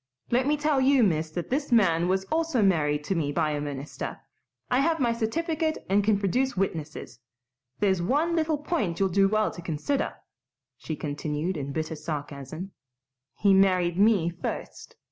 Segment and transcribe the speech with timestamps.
[0.31, 3.61] Let me tell you, miss, that this man was also married to me by a
[3.61, 4.19] minister.
[4.71, 7.19] I have my certificate and can produce witnesses.
[7.79, 10.15] There's one little point you'll do well to consider,"
[10.75, 12.71] she continued, in bitter sarcasm,
[13.35, 14.95] "he married me first.